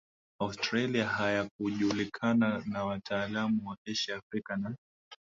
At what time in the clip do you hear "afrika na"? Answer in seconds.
4.17-4.75